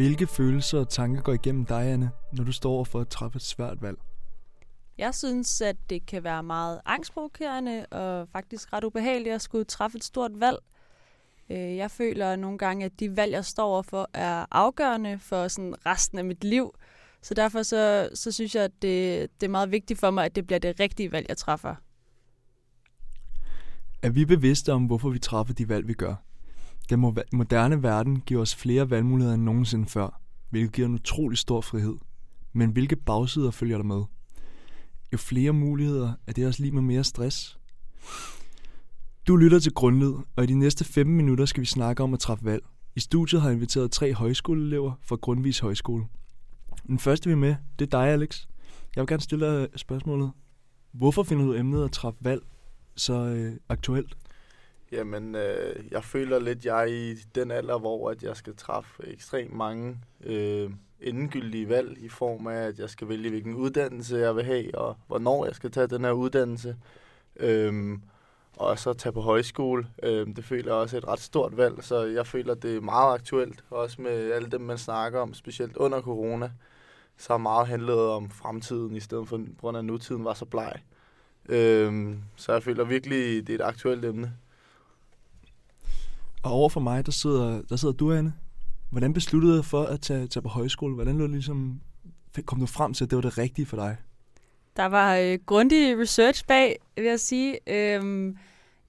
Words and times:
Hvilke 0.00 0.26
følelser 0.26 0.78
og 0.78 0.88
tanker 0.88 1.22
går 1.22 1.32
igennem 1.32 1.66
dig, 1.66 1.92
Anne, 1.92 2.10
når 2.32 2.44
du 2.44 2.52
står 2.52 2.84
for 2.84 3.00
at 3.00 3.08
træffe 3.08 3.36
et 3.36 3.42
svært 3.42 3.82
valg? 3.82 3.98
Jeg 4.98 5.14
synes, 5.14 5.60
at 5.60 5.76
det 5.90 6.06
kan 6.06 6.24
være 6.24 6.42
meget 6.42 6.80
angstprovokerende 6.86 7.86
og 7.86 8.28
faktisk 8.28 8.72
ret 8.72 8.84
ubehageligt 8.84 9.34
at 9.34 9.42
skulle 9.42 9.64
træffe 9.64 9.96
et 9.96 10.04
stort 10.04 10.30
valg. 10.34 10.58
Øh, 11.50 11.76
jeg 11.76 11.90
føler 11.90 12.36
nogle 12.36 12.58
gange, 12.58 12.84
at 12.84 13.00
de 13.00 13.16
valg, 13.16 13.32
jeg 13.32 13.44
står 13.44 13.64
overfor, 13.64 14.08
er 14.14 14.46
afgørende 14.50 15.18
for 15.18 15.48
sådan 15.48 15.86
resten 15.86 16.18
af 16.18 16.24
mit 16.24 16.44
liv. 16.44 16.74
Så 17.22 17.34
derfor 17.34 17.62
så, 17.62 18.10
så 18.14 18.32
synes 18.32 18.54
jeg, 18.54 18.64
at 18.64 18.72
det, 18.82 19.28
det 19.40 19.46
er 19.46 19.50
meget 19.50 19.70
vigtigt 19.70 20.00
for 20.00 20.10
mig, 20.10 20.24
at 20.24 20.36
det 20.36 20.46
bliver 20.46 20.58
det 20.58 20.80
rigtige 20.80 21.12
valg, 21.12 21.26
jeg 21.28 21.36
træffer. 21.36 21.74
Er 24.02 24.10
vi 24.10 24.24
bevidste 24.24 24.72
om, 24.72 24.86
hvorfor 24.86 25.10
vi 25.10 25.18
træffer 25.18 25.54
de 25.54 25.68
valg, 25.68 25.88
vi 25.88 25.94
gør? 25.94 26.14
Den 26.88 27.00
moderne 27.32 27.82
verden 27.82 28.20
giver 28.20 28.40
os 28.40 28.54
flere 28.54 28.90
valgmuligheder 28.90 29.34
end 29.34 29.42
nogensinde 29.42 29.86
før, 29.86 30.20
hvilket 30.50 30.72
giver 30.72 30.88
en 30.88 30.94
utrolig 30.94 31.38
stor 31.38 31.60
frihed. 31.60 31.96
Men 32.52 32.70
hvilke 32.70 32.96
bagsider 32.96 33.50
følger 33.50 33.76
der 33.76 33.84
med? 33.84 34.02
Jo 35.12 35.18
flere 35.18 35.52
muligheder, 35.52 36.12
er 36.26 36.32
det 36.32 36.46
også 36.46 36.62
lige 36.62 36.72
med 36.72 36.82
mere 36.82 37.04
stress. 37.04 37.58
Du 39.26 39.36
lytter 39.36 39.58
til 39.58 39.72
Grundlyd, 39.72 40.12
og 40.36 40.44
i 40.44 40.46
de 40.46 40.54
næste 40.54 40.84
15 40.84 41.16
minutter 41.16 41.44
skal 41.44 41.60
vi 41.60 41.66
snakke 41.66 42.02
om 42.02 42.14
at 42.14 42.20
træffe 42.20 42.44
valg. 42.44 42.64
I 42.96 43.00
studiet 43.00 43.42
har 43.42 43.48
jeg 43.48 43.54
inviteret 43.54 43.90
tre 43.90 44.14
højskoleelever 44.14 44.92
fra 45.02 45.16
Grundvis 45.16 45.58
Højskole. 45.58 46.04
Den 46.86 46.98
første 46.98 47.26
vi 47.26 47.32
er 47.32 47.36
med, 47.36 47.54
det 47.78 47.86
er 47.86 47.98
dig, 47.98 48.08
Alex. 48.08 48.46
Jeg 48.96 49.02
vil 49.02 49.08
gerne 49.08 49.22
stille 49.22 49.46
dig 49.46 49.68
spørgsmålet. 49.76 50.30
Hvorfor 50.92 51.22
finder 51.22 51.44
du 51.44 51.54
emnet 51.54 51.84
at 51.84 51.92
træffe 51.92 52.18
valg 52.24 52.42
så 52.96 53.14
øh, 53.14 53.56
aktuelt? 53.68 54.16
Jamen, 54.92 55.34
øh, 55.34 55.84
jeg 55.90 56.04
føler 56.04 56.38
lidt, 56.38 56.64
jeg 56.64 56.82
er 56.82 56.86
i 56.86 57.14
den 57.34 57.50
alder, 57.50 57.78
hvor 57.78 58.10
at 58.10 58.22
jeg 58.22 58.36
skal 58.36 58.56
træffe 58.56 59.06
ekstremt 59.06 59.54
mange 59.54 59.98
øh, 60.24 60.70
endegyldige 61.00 61.68
valg 61.68 61.98
i 61.98 62.08
form 62.08 62.46
af, 62.46 62.56
at 62.56 62.78
jeg 62.78 62.90
skal 62.90 63.08
vælge, 63.08 63.30
hvilken 63.30 63.54
uddannelse 63.54 64.16
jeg 64.16 64.36
vil 64.36 64.44
have, 64.44 64.78
og 64.78 64.96
hvornår 65.06 65.44
jeg 65.44 65.54
skal 65.54 65.70
tage 65.70 65.86
den 65.86 66.04
her 66.04 66.12
uddannelse. 66.12 66.76
Øh, 67.36 67.98
og 68.56 68.78
så 68.78 68.92
tage 68.92 69.12
på 69.12 69.20
højskole. 69.20 69.86
Øh, 70.02 70.26
det 70.36 70.44
føler 70.44 70.72
jeg 70.72 70.82
også 70.82 70.96
er 70.96 71.00
et 71.00 71.08
ret 71.08 71.20
stort 71.20 71.56
valg, 71.56 71.84
så 71.84 72.04
jeg 72.04 72.26
føler, 72.26 72.54
det 72.54 72.76
er 72.76 72.80
meget 72.80 73.14
aktuelt, 73.14 73.64
også 73.70 74.02
med 74.02 74.32
alle 74.32 74.50
dem, 74.50 74.60
man 74.60 74.78
snakker 74.78 75.20
om, 75.20 75.34
specielt 75.34 75.76
under 75.76 76.00
corona. 76.00 76.50
Så 77.16 77.32
har 77.32 77.38
meget 77.38 77.66
handlet 77.68 78.00
om 78.00 78.30
fremtiden, 78.30 78.96
i 78.96 79.00
stedet 79.00 79.28
for, 79.28 79.36
på 79.36 79.60
grund 79.60 79.76
af 79.76 79.84
nutiden 79.84 80.24
var 80.24 80.34
så 80.34 80.44
bleg. 80.44 80.72
Øh, 81.48 82.14
så 82.36 82.52
jeg 82.52 82.62
føler 82.62 82.84
virkelig, 82.84 83.46
det 83.46 83.52
er 83.52 83.64
et 83.64 83.68
aktuelt 83.68 84.04
emne. 84.04 84.32
Og 86.42 86.52
over 86.52 86.68
for 86.68 86.80
mig, 86.80 87.06
der 87.06 87.12
sidder, 87.12 87.62
der 87.62 87.76
sidder 87.76 87.94
du, 87.94 88.12
Anne. 88.12 88.32
Hvordan 88.90 89.12
besluttede 89.12 89.56
du 89.56 89.62
for 89.62 89.82
at 89.82 90.00
tage, 90.00 90.26
tage 90.26 90.42
på 90.42 90.48
højskole? 90.48 90.94
Hvordan 90.94 91.18
lå 91.18 91.26
ligesom, 91.26 91.80
kom 92.44 92.60
du 92.60 92.66
frem 92.66 92.94
til, 92.94 93.04
at 93.04 93.10
det 93.10 93.16
var 93.16 93.22
det 93.22 93.38
rigtige 93.38 93.66
for 93.66 93.76
dig? 93.76 93.96
Der 94.76 94.86
var 94.86 95.16
øh, 95.16 95.38
grundig 95.46 95.98
research 95.98 96.46
bag, 96.46 96.76
vil 96.96 97.04
jeg 97.04 97.20
sige. 97.20 97.58
Øhm, 97.66 98.36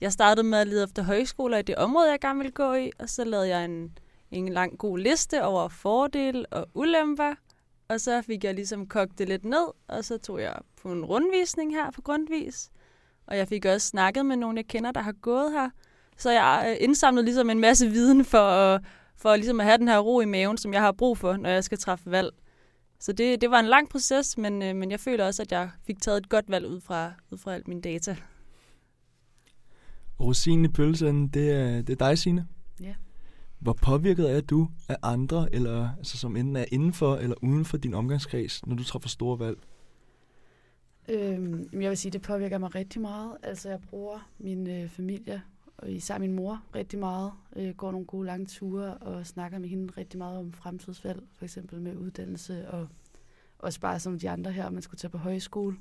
jeg 0.02 0.12
startede 0.12 0.48
med 0.48 0.60
at 0.60 0.68
lede 0.68 0.84
efter 0.84 1.04
højskoler 1.04 1.58
i 1.58 1.62
det 1.62 1.76
område, 1.76 2.12
jeg 2.12 2.20
gerne 2.20 2.40
ville 2.40 2.52
gå 2.52 2.74
i, 2.74 2.92
og 3.00 3.10
så 3.10 3.24
lavede 3.24 3.48
jeg 3.48 3.66
en, 3.66 3.98
en 4.32 4.50
lang 4.50 4.78
god 4.78 5.00
liste 5.00 5.44
over 5.46 5.68
fordele 5.68 6.46
og 6.46 6.68
ulemper, 6.74 7.34
og 7.88 8.02
så 8.02 8.22
fik 8.22 8.44
jeg 8.44 8.54
ligesom 8.56 8.88
kogt 8.88 9.18
det 9.18 9.28
lidt 9.28 9.46
ned, 9.46 9.68
og 9.88 10.06
så 10.06 10.18
tog 10.18 10.42
jeg 10.42 10.56
på 10.82 10.92
en 10.92 11.06
rundvisning 11.06 11.74
her 11.74 11.92
på 11.92 12.02
Grundvis, 12.02 12.70
og 13.28 13.38
jeg 13.38 13.48
fik 13.48 13.66
også 13.66 13.88
snakket 13.88 14.26
med 14.26 14.36
nogle, 14.36 14.58
jeg 14.58 14.68
kender, 14.68 14.92
der 14.92 15.02
har 15.02 15.12
gået 15.12 15.52
her, 15.52 15.70
så 16.22 16.32
jeg 16.32 16.66
øh, 16.70 16.84
indsamlede 16.84 17.26
ligesom 17.26 17.50
en 17.50 17.60
masse 17.60 17.88
viden 17.90 18.26
for, 18.26 18.80
for 19.16 19.36
ligesom 19.36 19.60
at 19.60 19.66
have 19.66 19.78
den 19.78 19.88
her 19.88 20.00
ro 20.00 20.20
i 20.20 20.26
maven, 20.26 20.58
som 20.58 20.74
jeg 20.74 20.82
har 20.82 20.92
brug 20.92 21.18
for, 21.18 21.38
når 21.38 21.50
jeg 21.50 21.64
skal 21.64 21.78
træffe 21.78 22.12
valg. 22.12 22.30
Så 23.00 23.14
det, 23.14 23.42
det 23.42 23.52
var 23.52 23.60
en 23.60 23.66
lang 23.66 23.90
proces, 23.90 24.38
men, 24.38 24.62
øh, 24.62 24.76
men 24.76 24.92
jeg 24.92 25.00
føler 25.00 25.26
også, 25.26 25.42
at 25.42 25.52
jeg 25.52 25.70
fik 25.88 26.02
taget 26.02 26.18
et 26.18 26.30
godt 26.30 26.50
valg 26.50 26.68
ud 26.68 26.82
fra, 26.82 27.12
ud 27.32 27.38
fra 27.38 27.54
alt 27.54 27.68
mine 27.68 27.82
data. 27.82 28.16
Rosinen 30.20 30.66
i 30.66 30.68
pølsen, 30.68 31.28
det 31.28 31.52
er, 31.52 31.82
det 31.82 32.02
er 32.02 32.08
dig, 32.08 32.18
Signe. 32.18 32.48
Ja. 32.82 32.96
Hvor 33.60 33.74
påvirket 33.74 34.32
er 34.32 34.42
du 34.42 34.68
af 34.90 34.98
andre, 35.04 35.56
eller 35.56 35.90
altså, 35.98 36.18
som 36.18 36.36
enten 36.36 36.56
er 36.56 36.66
inden 36.72 36.94
for 36.94 37.16
eller 37.16 37.36
uden 37.42 37.66
for 37.66 37.78
din 37.78 37.94
omgangskreds, 37.94 38.66
når 38.66 38.76
du 38.76 38.84
træffer 38.84 39.10
store 39.10 39.40
valg? 39.40 39.58
Øhm, 41.10 41.70
jeg 41.82 41.90
vil 41.90 41.98
sige, 41.98 42.12
det 42.12 42.22
påvirker 42.22 42.58
mig 42.58 42.76
rigtig 42.76 43.02
meget. 43.02 43.38
Altså, 43.44 43.70
jeg 43.70 43.80
bruger 43.90 44.30
min 44.40 44.70
øh, 44.70 44.90
familie 44.90 45.42
og 45.82 45.92
især 45.92 46.18
min 46.18 46.34
mor 46.34 46.64
rigtig 46.76 47.00
meget. 47.00 47.32
Øh, 47.56 47.76
går 47.76 47.92
nogle 47.92 48.08
gode 48.08 48.26
lange 48.26 48.46
ture 48.46 48.98
og 48.98 49.28
snakker 49.28 49.60
med 49.60 49.70
hende 49.70 49.94
rigtig 49.98 50.18
meget 50.18 50.38
om 50.40 50.52
fremtidsvalg, 50.52 51.24
for 51.32 51.46
eksempel 51.46 51.82
med 51.82 51.96
uddannelse 51.96 52.72
og 52.72 52.88
også 53.60 53.80
bare 53.80 54.00
som 54.00 54.20
de 54.20 54.30
andre 54.30 54.52
her, 54.52 54.70
man 54.70 54.82
skulle 54.82 55.00
tage 55.00 55.12
på 55.12 55.18
højskole. 55.18 55.78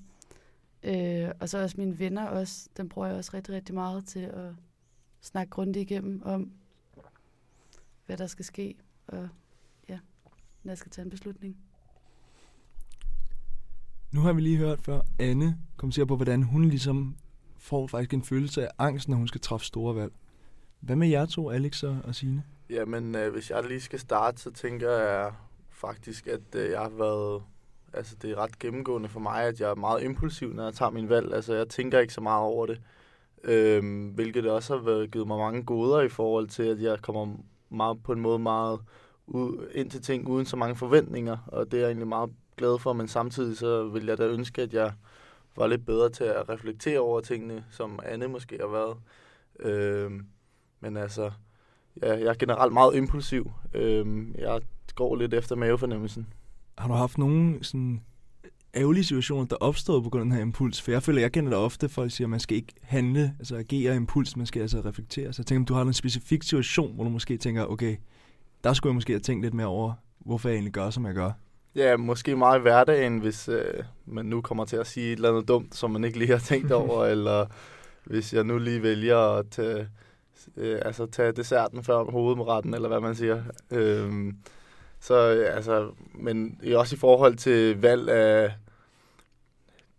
Øh, 0.83 1.29
og 1.41 1.49
så 1.49 1.63
også 1.63 1.77
mine 1.79 1.99
venner 1.99 2.27
også, 2.27 2.69
den 2.77 2.89
bruger 2.89 3.09
jeg 3.09 3.17
også 3.17 3.31
rigtig, 3.35 3.55
rigtig 3.55 3.75
meget 3.75 4.07
til 4.07 4.21
at 4.21 4.53
snakke 5.21 5.51
grundigt 5.51 5.91
igennem 5.91 6.23
om, 6.25 6.53
hvad 8.07 8.17
der 8.17 8.27
skal 8.27 8.45
ske, 8.45 8.77
og 9.07 9.29
ja, 9.89 9.99
når 10.63 10.71
jeg 10.71 10.79
skal 10.79 10.91
tage 10.91 11.05
en 11.05 11.11
beslutning. 11.11 11.57
Nu 14.13 14.21
har 14.21 14.33
vi 14.33 14.41
lige 14.41 14.57
hørt 14.57 14.81
før 14.81 15.01
Anne 15.19 15.59
kommentere 15.77 16.07
på, 16.07 16.17
hvordan 16.17 16.43
hun 16.43 16.65
ligesom 16.65 17.17
får 17.61 17.87
faktisk 17.87 18.15
en 18.15 18.23
følelse 18.23 18.65
af 18.65 18.71
angst, 18.79 19.09
når 19.09 19.17
hun 19.17 19.29
skal 19.29 19.41
træffe 19.41 19.67
store 19.67 19.97
valg. 19.97 20.13
Hvad 20.81 20.97
med 20.97 21.09
jer 21.09 21.27
to, 21.27 21.51
Alex 21.51 21.83
og 21.83 22.15
Signe? 22.15 22.43
Jamen, 22.71 23.15
øh, 23.15 23.33
hvis 23.33 23.51
jeg 23.51 23.65
lige 23.69 23.81
skal 23.81 23.99
starte, 23.99 24.41
så 24.41 24.51
tænker 24.51 24.91
jeg 24.91 25.33
faktisk, 25.71 26.27
at 26.27 26.55
øh, 26.55 26.71
jeg 26.71 26.81
har 26.81 26.89
været... 26.89 27.43
Altså, 27.93 28.17
det 28.23 28.31
er 28.31 28.37
ret 28.37 28.59
gennemgående 28.59 29.09
for 29.09 29.21
mig, 29.21 29.45
at 29.45 29.61
jeg 29.61 29.71
er 29.71 29.75
meget 29.75 30.03
impulsiv, 30.03 30.53
når 30.53 30.65
jeg 30.65 30.75
tager 30.75 30.91
min 30.91 31.09
valg. 31.09 31.35
Altså, 31.35 31.55
jeg 31.55 31.69
tænker 31.69 31.99
ikke 31.99 32.13
så 32.13 32.21
meget 32.21 32.45
over 32.45 32.67
det. 32.67 32.81
Øhm, 33.45 34.09
hvilket 34.09 34.51
også 34.51 34.77
har 34.77 34.85
været, 34.85 35.11
givet 35.11 35.27
mig 35.27 35.39
mange 35.39 35.63
goder 35.63 36.01
i 36.01 36.09
forhold 36.09 36.49
til, 36.49 36.63
at 36.63 36.83
jeg 36.83 36.99
kommer 37.03 37.37
meget, 37.71 38.03
på 38.03 38.13
en 38.13 38.21
måde 38.21 38.39
meget 38.39 38.81
ud, 39.27 39.69
ind 39.75 39.91
til 39.91 40.03
ting 40.03 40.29
uden 40.29 40.47
så 40.47 40.57
mange 40.57 40.77
forventninger. 40.77 41.37
Og 41.47 41.71
det 41.71 41.77
er 41.77 41.81
jeg 41.81 41.87
egentlig 41.87 42.09
meget 42.09 42.31
glad 42.57 42.79
for, 42.79 42.93
men 42.93 43.09
samtidig 43.09 43.59
så 43.59 43.89
vil 43.89 44.07
jeg 44.07 44.19
da 44.19 44.27
ønske, 44.27 44.63
at 44.63 44.75
jeg 44.75 44.93
var 45.57 45.67
lidt 45.67 45.87
bedre 45.87 46.11
til 46.11 46.25
at 46.25 46.49
reflektere 46.49 47.01
over 47.01 47.21
tingene, 47.21 47.65
som 47.71 48.01
Anne 48.05 48.29
måske 48.29 48.59
har 48.61 48.69
været. 48.69 48.97
Øh, 49.61 50.11
men 50.81 50.97
altså, 50.97 51.31
ja, 52.03 52.19
jeg 52.19 52.27
er 52.27 52.35
generelt 52.35 52.73
meget 52.73 52.97
impulsiv. 52.97 53.53
Øh, 53.75 54.07
jeg 54.39 54.61
går 54.95 55.17
lidt 55.17 55.35
efter 55.35 55.57
mavefornemmelsen. 55.57 56.27
Har 56.79 56.89
du 56.89 56.95
haft 56.95 57.19
nogen 57.19 57.63
sådan 57.63 58.03
ærgerlige 58.77 59.05
situationer, 59.05 59.45
der 59.45 59.57
opstod 59.57 60.03
på 60.03 60.11
grund 60.11 60.23
af 60.23 60.25
den 60.25 60.33
her 60.33 60.43
impuls? 60.43 60.83
For 60.83 60.91
jeg 60.91 61.03
føler, 61.03 61.21
jeg 61.21 61.33
kender 61.33 61.51
det 61.51 61.59
ofte, 61.59 61.89
folk 61.89 62.11
siger, 62.11 62.27
at 62.27 62.31
man 62.31 62.41
skal 62.41 62.57
ikke 62.57 62.73
handle, 62.83 63.35
altså 63.39 63.57
agere 63.57 63.97
impuls, 63.97 64.37
man 64.37 64.47
skal 64.47 64.63
altså 64.63 64.81
reflektere. 64.81 65.33
Så 65.33 65.43
jeg 65.43 65.47
tænker, 65.47 65.61
om 65.61 65.67
du 65.67 65.75
har 65.75 65.83
en 65.83 65.93
specifik 65.93 66.43
situation, 66.43 66.95
hvor 66.95 67.05
du 67.05 67.11
måske 67.11 67.37
tænker, 67.37 67.67
okay, 67.67 67.97
der 68.65 68.73
skulle 68.73 68.91
jeg 68.91 68.95
måske 68.95 69.13
have 69.13 69.21
tænkt 69.21 69.43
lidt 69.45 69.55
mere 69.55 69.67
over, 69.67 69.93
hvorfor 70.19 70.49
jeg 70.49 70.57
egentlig 70.57 70.73
gør, 70.73 70.91
som 70.91 71.07
jeg 71.07 71.15
gør. 71.15 71.33
Ja, 71.75 71.97
måske 71.97 72.37
meget 72.37 72.59
i 72.59 72.63
hverdagen, 72.63 73.19
hvis 73.19 73.49
øh, 73.49 73.85
man 74.07 74.27
nu 74.27 74.41
kommer 74.41 74.65
til 74.65 74.77
at 74.77 74.87
sige 74.87 75.13
et 75.13 75.17
eller 75.17 75.29
andet 75.29 75.49
dumt, 75.49 75.75
som 75.75 75.91
man 75.91 76.05
ikke 76.05 76.19
lige 76.19 76.31
har 76.31 76.39
tænkt 76.39 76.73
over, 76.73 77.05
eller 77.15 77.47
hvis 78.05 78.35
jeg 78.35 78.45
nu 78.45 78.59
lige 78.59 78.83
vælger 78.83 79.19
at 79.19 79.47
tage, 79.51 79.89
øh, 80.57 80.79
altså, 80.85 81.07
tage 81.07 81.33
desserten 81.33 81.85
før 81.85 82.05
hovedretten, 82.05 82.75
eller 82.75 82.89
hvad 82.89 83.01
man 83.01 83.15
siger. 83.15 83.43
Øh, 83.71 84.33
så 85.01 85.15
altså, 85.55 85.91
men 86.15 86.61
også 86.75 86.97
i 86.97 86.99
forhold 86.99 87.37
til 87.37 87.81
valg 87.81 88.09
af 88.09 88.53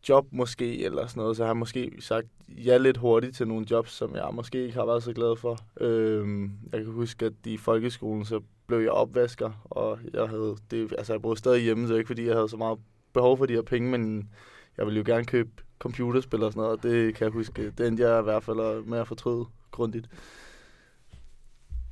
job 0.09 0.25
måske, 0.31 0.85
eller 0.85 1.07
sådan 1.07 1.21
noget, 1.21 1.37
så 1.37 1.43
har 1.43 1.49
jeg 1.49 1.57
måske 1.57 1.91
sagt 1.99 2.27
ja 2.47 2.77
lidt 2.77 2.97
hurtigt 2.97 3.35
til 3.35 3.47
nogle 3.47 3.65
jobs, 3.71 3.91
som 3.91 4.15
jeg 4.15 4.29
måske 4.33 4.63
ikke 4.63 4.73
har 4.73 4.85
været 4.85 5.03
så 5.03 5.13
glad 5.13 5.35
for. 5.35 5.57
Øh, 5.81 6.49
jeg 6.73 6.83
kan 6.83 6.93
huske, 6.93 7.25
at 7.25 7.33
i 7.45 7.57
folkeskolen, 7.57 8.25
så 8.25 8.41
blev 8.71 8.81
jeg 8.81 8.91
opvasker, 8.91 9.51
og 9.63 9.99
jeg 10.13 10.27
havde 10.27 10.55
det, 10.71 10.93
altså 10.97 11.13
jeg 11.13 11.21
boede 11.21 11.37
stadig 11.37 11.63
hjemme, 11.63 11.87
så 11.87 11.95
ikke 11.95 12.07
fordi 12.07 12.25
jeg 12.25 12.35
havde 12.35 12.49
så 12.49 12.57
meget 12.57 12.79
behov 13.13 13.37
for 13.37 13.45
de 13.45 13.53
her 13.53 13.61
penge, 13.61 13.91
men 13.91 14.29
jeg 14.77 14.85
ville 14.85 14.97
jo 14.97 15.03
gerne 15.05 15.25
købe 15.25 15.49
computerspil 15.79 16.43
og 16.43 16.51
sådan 16.51 16.61
noget, 16.61 16.77
og 16.77 16.83
det 16.83 17.15
kan 17.15 17.25
jeg 17.25 17.31
huske, 17.31 17.71
det 17.71 17.87
endte 17.87 18.03
jeg 18.03 18.19
i 18.19 18.23
hvert 18.23 18.43
fald 18.43 18.85
med 18.85 18.99
at 18.99 19.07
fortryde 19.07 19.45
grundigt. 19.71 20.07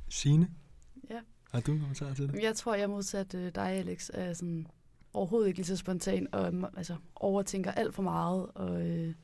Signe? 0.08 0.48
Ja. 1.10 1.20
Har 1.52 1.60
du 1.60 1.72
en 1.72 1.80
kommentar 1.80 2.14
til 2.14 2.28
det? 2.28 2.42
Jeg 2.42 2.56
tror, 2.56 2.74
jeg 2.74 2.90
modsat 2.90 3.34
øh, 3.34 3.52
dig, 3.54 3.70
Alex, 3.70 4.10
er 4.14 4.32
sådan 4.32 4.66
overhovedet 5.12 5.48
ikke 5.48 5.58
lige 5.58 5.66
så 5.66 5.76
spontan, 5.76 6.28
og 6.32 6.52
altså, 6.76 6.96
overtænker 7.16 7.70
alt 7.72 7.94
for 7.94 8.02
meget, 8.02 8.46
og 8.54 8.88
øh, 8.88 9.14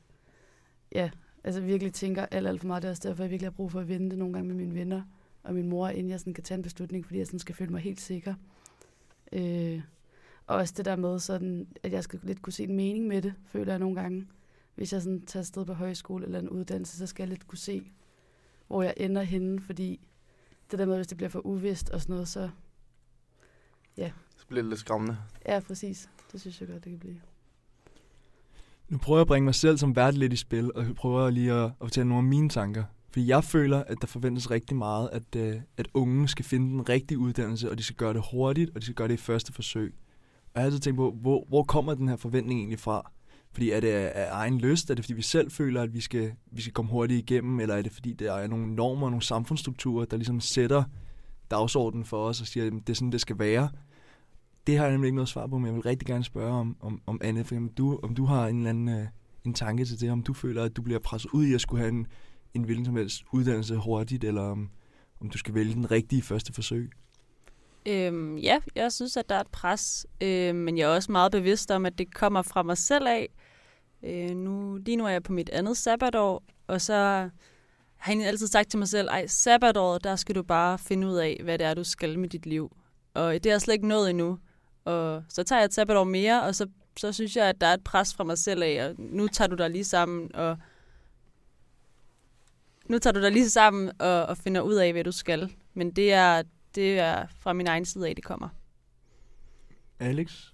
ja, 0.91 1.09
altså 1.43 1.61
virkelig 1.61 1.93
tænker 1.93 2.25
alt, 2.25 2.47
alt 2.47 2.61
for 2.61 2.67
meget. 2.67 2.83
Det 2.83 2.87
er 2.87 2.91
også 2.91 3.09
derfor, 3.09 3.23
jeg 3.23 3.31
virkelig 3.31 3.49
har 3.49 3.55
brug 3.55 3.71
for 3.71 3.79
at 3.79 3.87
vente 3.87 4.15
nogle 4.15 4.33
gange 4.33 4.47
med 4.47 4.55
mine 4.55 4.73
venner, 4.73 5.01
og 5.47 5.53
min 5.53 5.69
mor, 5.69 5.87
inden 5.87 6.09
jeg 6.09 6.19
sådan 6.19 6.33
kan 6.33 6.43
tage 6.43 6.55
en 6.55 6.61
beslutning, 6.61 7.05
fordi 7.05 7.19
jeg 7.19 7.27
sådan 7.27 7.39
skal 7.39 7.55
føle 7.55 7.71
mig 7.71 7.81
helt 7.81 8.01
sikker. 8.01 8.33
Øh, 9.31 9.81
og 10.47 10.55
også 10.55 10.73
det 10.77 10.85
der 10.85 10.95
med, 10.95 11.19
sådan, 11.19 11.67
at 11.83 11.91
jeg 11.91 12.03
skal 12.03 12.19
lidt 12.23 12.41
kunne 12.41 12.53
se 12.53 12.63
en 12.63 12.75
mening 12.75 13.07
med 13.07 13.21
det, 13.21 13.33
føler 13.45 13.73
jeg 13.73 13.79
nogle 13.79 14.01
gange. 14.01 14.27
Hvis 14.75 14.93
jeg 14.93 15.01
sådan 15.01 15.21
tager 15.21 15.43
sted 15.43 15.65
på 15.65 15.73
højskole 15.73 16.25
eller 16.25 16.39
en 16.39 16.49
uddannelse, 16.49 16.97
så 16.97 17.07
skal 17.07 17.23
jeg 17.23 17.29
lidt 17.29 17.47
kunne 17.47 17.57
se, 17.57 17.91
hvor 18.67 18.83
jeg 18.83 18.93
ender 18.97 19.21
henne, 19.21 19.61
fordi 19.61 19.99
det 20.71 20.79
der 20.79 20.85
med, 20.85 20.95
hvis 20.95 21.07
det 21.07 21.17
bliver 21.17 21.29
for 21.29 21.45
uvist 21.45 21.89
og 21.89 22.01
sådan 22.01 22.13
noget, 22.13 22.27
så 22.27 22.49
Ja. 23.97 24.11
Så 24.37 24.47
bliver 24.47 24.61
det 24.61 24.69
lidt 24.69 24.79
skræmmende. 24.79 25.17
Ja, 25.45 25.59
præcis. 25.59 26.09
Det 26.31 26.41
synes 26.41 26.61
jeg 26.61 26.69
godt, 26.69 26.83
det 26.83 26.89
kan 26.91 26.99
blive. 26.99 27.21
Nu 28.89 28.97
prøver 28.97 29.17
jeg 29.19 29.21
at 29.21 29.27
bringe 29.27 29.45
mig 29.45 29.55
selv 29.55 29.77
som 29.77 29.95
vært 29.95 30.13
lidt 30.13 30.33
i 30.33 30.35
spil, 30.35 30.71
og 30.75 30.85
prøver 30.95 31.29
lige 31.29 31.53
at, 31.53 31.65
at 31.65 31.71
fortælle 31.81 32.09
nogle 32.09 32.25
af 32.25 32.29
mine 32.29 32.49
tanker. 32.49 32.83
Fordi 33.09 33.27
jeg 33.27 33.43
føler, 33.43 33.83
at 33.83 33.97
der 34.01 34.07
forventes 34.07 34.51
rigtig 34.51 34.77
meget, 34.77 35.09
at, 35.11 35.35
øh, 35.35 35.61
at 35.77 35.87
unge 35.93 36.27
skal 36.27 36.45
finde 36.45 36.69
den 36.71 36.89
rigtige 36.89 37.17
uddannelse, 37.17 37.71
og 37.71 37.77
de 37.77 37.83
skal 37.83 37.95
gøre 37.95 38.13
det 38.13 38.23
hurtigt, 38.31 38.71
og 38.75 38.81
de 38.81 38.85
skal 38.85 38.95
gøre 38.95 39.07
det 39.07 39.13
i 39.13 39.17
første 39.17 39.53
forsøg. 39.53 39.93
Og 40.43 40.51
jeg 40.55 40.61
har 40.61 40.65
altid 40.65 40.79
tænkt 40.79 40.97
på, 40.97 41.11
hvor, 41.21 41.45
hvor 41.47 41.63
kommer 41.63 41.93
den 41.93 42.07
her 42.07 42.15
forventning 42.15 42.59
egentlig 42.59 42.79
fra? 42.79 43.11
Fordi 43.51 43.71
er 43.71 43.79
det 43.79 43.89
af, 43.89 44.27
egen 44.31 44.57
lyst? 44.57 44.89
Er 44.89 44.95
det 44.95 45.05
fordi 45.05 45.13
vi 45.13 45.21
selv 45.21 45.51
føler, 45.51 45.81
at 45.81 45.93
vi 45.93 46.01
skal, 46.01 46.33
vi 46.51 46.61
skal 46.61 46.73
komme 46.73 46.91
hurtigt 46.91 47.19
igennem? 47.19 47.59
Eller 47.59 47.75
er 47.75 47.81
det 47.81 47.91
fordi 47.91 48.13
der 48.13 48.33
er 48.33 48.47
nogle 48.47 48.75
normer, 48.75 49.05
og 49.05 49.11
nogle 49.11 49.23
samfundsstrukturer, 49.23 50.05
der 50.05 50.17
ligesom 50.17 50.39
sætter 50.39 50.83
dagsordenen 51.51 52.05
for 52.05 52.23
os 52.23 52.41
og 52.41 52.47
siger, 52.47 52.65
at 52.65 52.73
det 52.73 52.89
er 52.89 52.93
sådan, 52.93 53.11
det 53.11 53.21
skal 53.21 53.39
være? 53.39 53.69
Det 54.67 54.77
har 54.77 54.83
jeg 54.83 54.91
nemlig 54.91 55.07
ikke 55.07 55.15
noget 55.15 55.29
svar 55.29 55.47
på, 55.47 55.57
men 55.57 55.65
jeg 55.65 55.73
vil 55.73 55.81
rigtig 55.81 56.07
gerne 56.07 56.23
spørge 56.23 56.53
om, 56.53 56.77
om, 56.79 57.01
om 57.05 57.21
Anne, 57.23 57.43
for 57.43 57.55
eksempel, 57.55 57.77
du, 57.77 57.99
om 58.03 58.15
du 58.15 58.25
har 58.25 58.47
en 58.47 58.57
eller 58.57 58.69
anden 58.69 58.89
øh, 58.89 59.07
en 59.43 59.53
tanke 59.53 59.85
til 59.85 60.01
det, 60.01 60.11
om 60.11 60.23
du 60.23 60.33
føler, 60.33 60.63
at 60.63 60.77
du 60.77 60.81
bliver 60.81 60.99
presset 60.99 61.31
ud 61.33 61.45
i 61.45 61.53
at 61.53 61.61
skulle 61.61 61.79
have 61.79 61.89
en, 61.89 62.07
en 62.57 62.63
hvilken 62.63 62.85
som 62.85 62.95
helst 62.95 63.23
uddannelse 63.31 63.75
hurtigt, 63.75 64.23
eller 64.23 64.41
om, 64.41 64.69
om 65.21 65.29
du 65.29 65.37
skal 65.37 65.53
vælge 65.53 65.73
den 65.73 65.91
rigtige 65.91 66.21
første 66.21 66.53
forsøg. 66.53 66.91
Øhm, 67.85 68.37
ja, 68.37 68.59
jeg 68.75 68.91
synes, 68.91 69.17
at 69.17 69.29
der 69.29 69.35
er 69.35 69.41
et 69.41 69.47
pres, 69.47 70.05
øh, 70.21 70.55
men 70.55 70.77
jeg 70.77 70.83
er 70.83 70.95
også 70.95 71.11
meget 71.11 71.31
bevidst 71.31 71.71
om, 71.71 71.85
at 71.85 71.97
det 71.97 72.13
kommer 72.13 72.41
fra 72.41 72.63
mig 72.63 72.77
selv 72.77 73.07
af. 73.07 73.29
Øh, 74.03 74.29
nu, 74.29 74.77
lige 74.77 74.97
nu 74.97 75.05
er 75.05 75.09
jeg 75.09 75.23
på 75.23 75.33
mit 75.33 75.49
andet 75.49 75.77
sabbatår, 75.77 76.43
og 76.67 76.81
så 76.81 76.93
har 77.97 78.13
jeg 78.13 78.27
altid 78.27 78.47
sagt 78.47 78.69
til 78.69 78.79
mig 78.79 78.87
selv, 78.87 79.07
ej, 79.07 79.27
sabbatåret, 79.27 80.03
der 80.03 80.15
skal 80.15 80.35
du 80.35 80.43
bare 80.43 80.77
finde 80.77 81.07
ud 81.07 81.15
af, 81.15 81.39
hvad 81.43 81.57
det 81.57 81.67
er, 81.67 81.73
du 81.73 81.83
skal 81.83 82.19
med 82.19 82.29
dit 82.29 82.45
liv. 82.45 82.77
Og 83.13 83.33
det 83.33 83.45
er 83.45 83.53
jeg 83.53 83.61
slet 83.61 83.73
ikke 83.73 83.87
nået 83.87 84.09
endnu. 84.09 84.39
Og 84.85 85.23
så 85.29 85.43
tager 85.43 85.59
jeg 85.59 85.65
et 85.65 85.73
sabbatår 85.73 86.03
mere, 86.03 86.43
og 86.43 86.55
så, 86.55 86.67
så 86.97 87.13
synes 87.13 87.35
jeg, 87.35 87.45
at 87.45 87.61
der 87.61 87.67
er 87.67 87.73
et 87.73 87.83
pres 87.83 88.13
fra 88.13 88.23
mig 88.23 88.37
selv 88.37 88.63
af, 88.63 88.87
og 88.89 88.95
nu 88.97 89.27
tager 89.27 89.47
du 89.47 89.55
dig 89.55 89.69
lige 89.69 89.83
sammen, 89.83 90.35
og 90.35 90.57
nu 92.89 92.99
tager 92.99 93.13
du 93.13 93.21
dig 93.21 93.31
lige 93.31 93.49
sammen 93.49 93.91
og, 93.99 94.25
og 94.25 94.37
finder 94.37 94.61
ud 94.61 94.75
af, 94.75 94.91
hvad 94.91 95.03
du 95.03 95.11
skal. 95.11 95.53
Men 95.73 95.91
det 95.91 96.13
er, 96.13 96.43
det 96.75 96.99
er 96.99 97.25
fra 97.39 97.53
min 97.53 97.67
egen 97.67 97.85
side 97.85 98.07
af, 98.07 98.15
det 98.15 98.23
kommer. 98.23 98.49
Alex, 99.99 100.51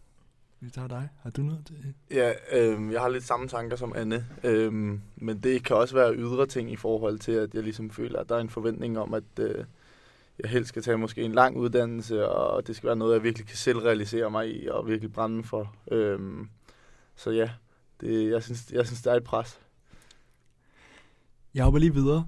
vi 0.59 0.69
tager 0.69 0.87
dig. 0.87 1.09
Har 1.21 1.29
du 1.29 1.41
noget 1.41 1.65
til 1.65 1.93
Ja, 2.11 2.33
øh, 2.51 2.93
jeg 2.93 3.01
har 3.01 3.09
lidt 3.09 3.23
samme 3.23 3.47
tanker 3.47 3.75
som 3.75 3.93
Anne, 3.95 4.25
øh, 4.43 4.73
men 5.15 5.39
det 5.43 5.65
kan 5.65 5.75
også 5.75 5.95
være 5.95 6.15
ydre 6.15 6.45
ting 6.45 6.71
i 6.71 6.75
forhold 6.75 7.19
til, 7.19 7.31
at 7.31 7.53
jeg 7.53 7.63
ligesom 7.63 7.89
føler, 7.89 8.19
at 8.19 8.29
der 8.29 8.35
er 8.35 8.39
en 8.39 8.49
forventning 8.49 8.99
om, 8.99 9.13
at 9.13 9.23
øh, 9.39 9.65
jeg 10.39 10.49
helst 10.49 10.69
skal 10.69 10.81
tage 10.81 10.97
måske 10.97 11.21
en 11.21 11.31
lang 11.31 11.57
uddannelse, 11.57 12.29
og 12.29 12.67
det 12.67 12.75
skal 12.75 12.87
være 12.87 12.95
noget, 12.95 13.13
jeg 13.13 13.23
virkelig 13.23 13.47
kan 13.47 13.57
selv 13.57 13.77
realisere 13.77 14.31
mig 14.31 14.55
i, 14.55 14.67
og 14.67 14.87
virkelig 14.87 15.13
brænde 15.13 15.43
for. 15.43 15.75
Øh, 15.91 16.19
så 17.15 17.31
ja, 17.31 17.49
det, 18.01 18.31
jeg, 18.31 18.43
synes, 18.43 18.71
jeg 18.71 18.85
synes, 18.85 19.01
der 19.01 19.11
er 19.11 19.15
et 19.15 19.23
pres. 19.23 19.59
Jeg 21.55 21.63
hopper 21.63 21.79
lige 21.79 21.93
videre. 21.93 22.27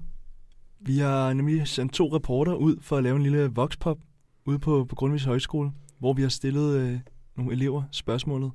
Vi 0.80 0.98
har 0.98 1.32
nemlig 1.32 1.68
sendt 1.68 1.92
to 1.92 2.14
reporter 2.16 2.54
ud 2.54 2.76
for 2.80 2.96
at 2.96 3.02
lave 3.02 3.16
en 3.16 3.22
lille 3.22 3.50
voxpop 3.54 3.98
ude 4.44 4.58
på, 4.58 4.84
på 4.84 4.94
Grundvis 4.94 5.24
Højskole, 5.24 5.72
hvor 5.98 6.12
vi 6.12 6.22
har 6.22 6.28
stillet 6.28 6.76
øh, 6.80 7.00
nogle 7.36 7.52
elever 7.52 7.82
spørgsmålet. 7.92 8.52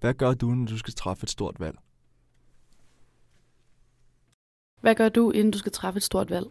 Hvad 0.00 0.14
gør 0.14 0.34
du, 0.34 0.46
når 0.46 0.66
du 0.66 0.78
skal 0.78 0.94
træffe 0.94 1.24
et 1.24 1.30
stort 1.30 1.60
valg? 1.60 1.78
Hvad 4.80 4.94
gør 4.94 5.08
du, 5.08 5.30
inden 5.30 5.50
du 5.50 5.58
skal 5.58 5.72
træffe 5.72 5.96
et 5.96 6.02
stort 6.02 6.30
valg? 6.30 6.46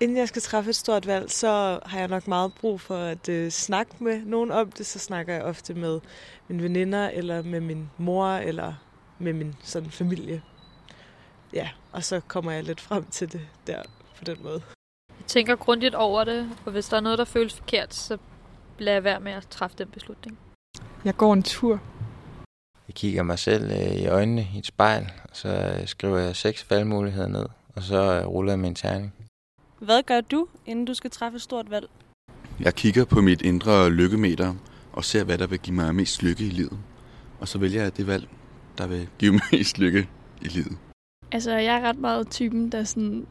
Inden 0.00 0.16
jeg 0.16 0.28
skal 0.28 0.42
træffe 0.42 0.70
et 0.70 0.76
stort 0.76 1.06
valg, 1.06 1.30
så 1.30 1.80
har 1.86 1.98
jeg 1.98 2.08
nok 2.08 2.28
meget 2.28 2.52
brug 2.60 2.80
for 2.80 2.96
at 2.96 3.28
øh, 3.28 3.50
snakke 3.50 4.04
med 4.04 4.24
nogen 4.24 4.50
om 4.50 4.72
det. 4.72 4.86
Så 4.86 4.98
snakker 4.98 5.34
jeg 5.34 5.42
ofte 5.42 5.74
med 5.74 6.00
mine 6.48 6.62
veninder, 6.62 7.08
eller 7.08 7.42
med 7.42 7.60
min 7.60 7.90
mor, 7.98 8.26
eller 8.26 8.74
med 9.18 9.32
min 9.32 9.54
sådan, 9.62 9.90
familie. 9.90 10.42
Ja, 11.56 11.68
og 11.92 12.04
så 12.04 12.20
kommer 12.20 12.52
jeg 12.52 12.64
lidt 12.64 12.80
frem 12.80 13.04
til 13.04 13.32
det 13.32 13.40
der 13.66 13.82
på 14.18 14.24
den 14.24 14.36
måde. 14.42 14.62
Jeg 15.08 15.26
tænker 15.26 15.56
grundigt 15.56 15.94
over 15.94 16.24
det, 16.24 16.50
og 16.66 16.72
hvis 16.72 16.88
der 16.88 16.96
er 16.96 17.00
noget, 17.00 17.18
der 17.18 17.24
føles 17.24 17.54
forkert, 17.54 17.94
så 17.94 18.18
jeg 18.80 19.04
være 19.04 19.20
med 19.20 19.32
at 19.32 19.46
træffe 19.50 19.76
den 19.78 19.88
beslutning. 19.88 20.38
Jeg 21.04 21.16
går 21.16 21.32
en 21.32 21.42
tur. 21.42 21.80
Jeg 22.88 22.94
kigger 22.94 23.22
mig 23.22 23.38
selv 23.38 23.64
øh, 23.70 23.96
i 23.96 24.06
øjnene 24.06 24.46
i 24.54 24.58
et 24.58 24.66
spejl, 24.66 25.12
og 25.24 25.36
så 25.36 25.48
øh, 25.48 25.86
skriver 25.88 26.18
jeg 26.18 26.36
seks 26.36 26.70
valgmuligheder 26.70 27.28
ned, 27.28 27.46
og 27.74 27.82
så 27.82 28.20
øh, 28.20 28.26
ruller 28.26 28.52
jeg 28.52 28.58
min 28.58 28.74
terning. 28.74 29.14
Hvad 29.78 30.02
gør 30.02 30.20
du, 30.20 30.48
inden 30.66 30.84
du 30.84 30.94
skal 30.94 31.10
træffe 31.10 31.36
et 31.36 31.42
stort 31.42 31.70
valg? 31.70 31.88
Jeg 32.60 32.74
kigger 32.74 33.04
på 33.04 33.20
mit 33.20 33.42
indre 33.42 33.90
lykkemeter 33.90 34.54
og 34.92 35.04
ser, 35.04 35.24
hvad 35.24 35.38
der 35.38 35.46
vil 35.46 35.58
give 35.58 35.76
mig 35.76 35.94
mest 35.94 36.22
lykke 36.22 36.46
i 36.46 36.50
livet. 36.50 36.78
Og 37.40 37.48
så 37.48 37.58
vælger 37.58 37.82
jeg 37.82 37.96
det 37.96 38.06
valg, 38.06 38.28
der 38.78 38.86
vil 38.86 39.08
give 39.18 39.32
mig 39.32 39.42
mest 39.52 39.78
lykke 39.78 40.08
i 40.40 40.48
livet. 40.48 40.78
Altså, 41.32 41.56
jeg 41.56 41.76
er 41.76 41.80
ret 41.80 41.98
meget 41.98 42.30
typen, 42.30 42.72
der 42.72 42.84
sådan 42.84 43.26